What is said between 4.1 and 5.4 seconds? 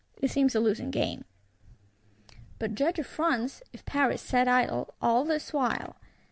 sat idle, all